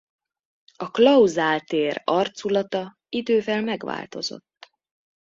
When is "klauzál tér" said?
0.91-2.01